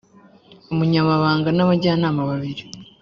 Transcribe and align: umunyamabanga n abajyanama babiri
umunyamabanga 0.71 1.49
n 1.53 1.59
abajyanama 1.65 2.21
babiri 2.29 2.63